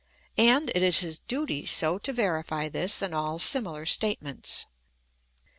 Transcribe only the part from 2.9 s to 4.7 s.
and all similar state ments.